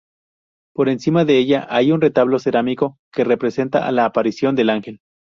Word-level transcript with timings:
Por 0.73 0.89
encima 0.89 1.25
de 1.25 1.37
ella 1.37 1.67
hay 1.69 1.91
un 1.91 2.01
retablo 2.01 2.39
cerámico 2.39 2.97
que 3.13 3.23
representa 3.23 3.91
la 3.91 4.05
aparición 4.05 4.55
del 4.55 4.71
Ángel. 4.71 4.99